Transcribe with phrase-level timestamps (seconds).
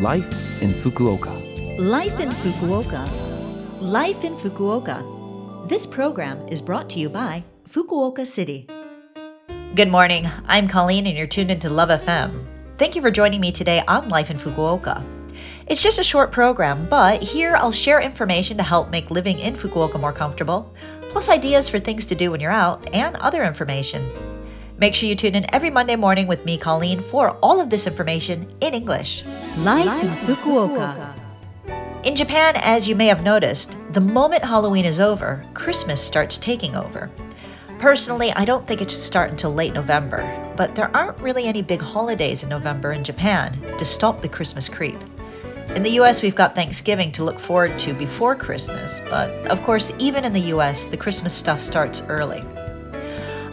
[0.00, 1.30] Life in Fukuoka.
[1.78, 3.08] Life in Fukuoka.
[3.80, 5.68] Life in Fukuoka.
[5.68, 8.66] This program is brought to you by Fukuoka City.
[9.76, 10.26] Good morning.
[10.46, 12.44] I'm Colleen, and you're tuned into Love FM.
[12.76, 15.00] Thank you for joining me today on Life in Fukuoka.
[15.68, 19.54] It's just a short program, but here I'll share information to help make living in
[19.54, 24.04] Fukuoka more comfortable, plus ideas for things to do when you're out, and other information.
[24.76, 27.86] Make sure you tune in every Monday morning with me, Colleen, for all of this
[27.86, 29.24] information in English.
[29.58, 31.14] Life in Fukuoka.
[32.02, 36.74] In Japan, as you may have noticed, the moment Halloween is over, Christmas starts taking
[36.74, 37.08] over.
[37.78, 40.22] Personally, I don't think it should start until late November,
[40.56, 44.68] but there aren't really any big holidays in November in Japan to stop the Christmas
[44.68, 44.98] creep.
[45.76, 49.92] In the US, we've got Thanksgiving to look forward to before Christmas, but of course,
[50.00, 52.42] even in the US, the Christmas stuff starts early.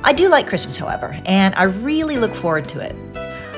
[0.03, 2.95] I do like Christmas, however, and I really look forward to it.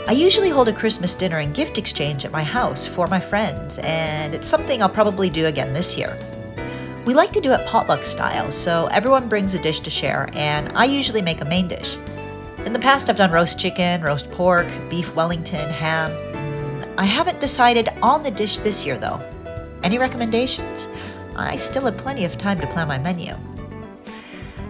[0.07, 3.79] I usually hold a Christmas dinner and gift exchange at my house for my friends,
[3.79, 6.17] and it's something I'll probably do again this year.
[7.05, 10.69] We like to do it potluck style, so everyone brings a dish to share, and
[10.77, 11.97] I usually make a main dish.
[12.65, 16.09] In the past, I've done roast chicken, roast pork, beef Wellington, ham.
[16.09, 19.21] Mm, I haven't decided on the dish this year, though.
[19.83, 20.89] Any recommendations?
[21.37, 23.35] I still have plenty of time to plan my menu.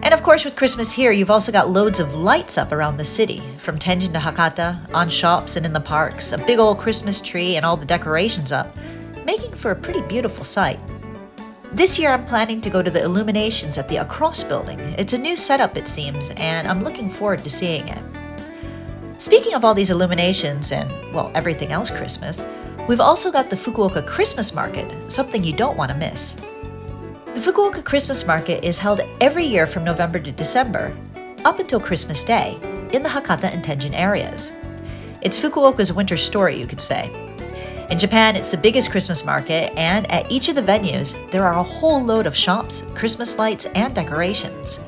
[0.04, 3.06] And of course, with Christmas here, you've also got loads of lights up around the
[3.06, 7.22] city, from Tenjin to Hakata, on shops and in the parks, a big old Christmas
[7.22, 8.76] tree and all the decorations up,
[9.24, 10.78] making for a pretty beautiful sight.
[11.72, 14.78] This year, I'm planning to go to the illuminations at the ACROS building.
[14.98, 18.02] It's a new setup, it seems, and I'm looking forward to seeing it.
[19.16, 22.44] Speaking of all these illuminations and, well, everything else Christmas,
[22.90, 26.36] we've also got the Fukuoka Christmas Market, something you don't want to miss.
[27.44, 30.96] Fukuoka Christmas Market is held every year from November to December,
[31.44, 32.58] up until Christmas Day,
[32.94, 34.50] in the Hakata and Tenjin areas.
[35.20, 37.10] It's Fukuoka's winter story, you could say.
[37.90, 41.58] In Japan, it's the biggest Christmas market, and at each of the venues, there are
[41.58, 44.80] a whole load of shops, Christmas lights, and decorations.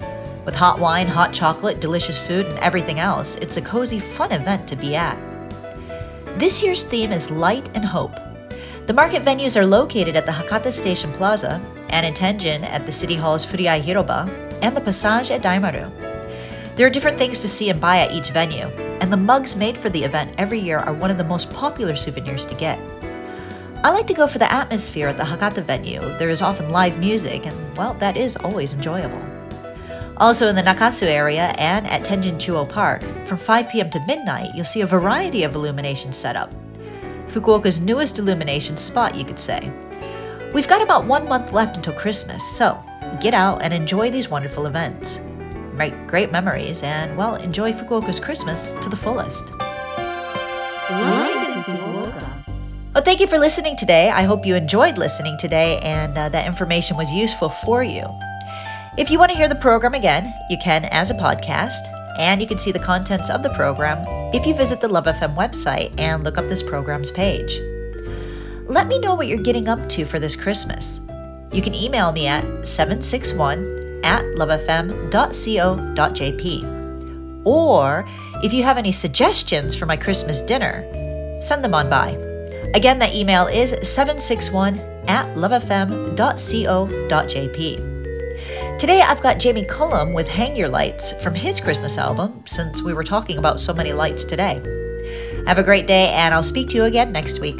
[0.46, 4.66] With hot wine, hot chocolate, delicious food, and everything else, it's a cozy, fun event
[4.68, 5.18] to be at.
[6.38, 8.16] This year's theme is Light and Hope.
[8.86, 12.92] The market venues are located at the Hakata Station Plaza and in Tenjin at the
[12.92, 14.30] City Hall's Fureai Hiroba
[14.62, 15.90] and the Passage at Daimaru.
[16.76, 18.66] There are different things to see and buy at each venue,
[19.00, 21.96] and the mugs made for the event every year are one of the most popular
[21.96, 22.78] souvenirs to get.
[23.82, 26.00] I like to go for the atmosphere at the Hakata venue.
[26.18, 29.22] There is often live music, and well, that is always enjoyable.
[30.18, 33.90] Also in the Nakasu area and at Tenjin Chuo Park, from 5 p.m.
[33.90, 36.54] to midnight, you'll see a variety of illuminations set up.
[37.28, 39.72] Fukuoka's newest illumination spot, you could say.
[40.52, 42.82] We've got about one month left until Christmas, so
[43.20, 45.20] get out and enjoy these wonderful events.
[45.74, 49.52] Make great memories and, well, enjoy Fukuoka's Christmas to the fullest.
[50.88, 52.46] Life in Fukuoka.
[52.94, 54.08] Well, thank you for listening today.
[54.08, 58.06] I hope you enjoyed listening today and uh, that information was useful for you.
[58.96, 61.80] If you want to hear the program again, you can as a podcast,
[62.18, 63.98] and you can see the contents of the program
[64.34, 67.60] if you visit the Love FM website and look up this program's page.
[68.66, 71.00] Let me know what you're getting up to for this Christmas.
[71.52, 75.06] You can email me at 761 at lovefm.co.jp.
[77.44, 78.04] Or
[78.42, 80.84] if you have any suggestions for my Christmas dinner,
[81.40, 82.10] send them on by.
[82.74, 86.16] Again, that email is 761 at lovefm.co.jp.
[88.78, 92.92] Today I've got Jamie Cullum with Hang Your Lights from his Christmas album, since we
[92.92, 94.60] were talking about so many lights today.
[95.46, 97.58] Have a great day, and I'll speak to you again next week.